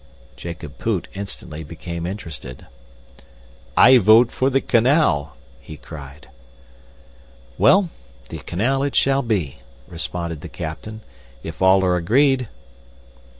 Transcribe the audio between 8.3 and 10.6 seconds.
canal it shall be," responded the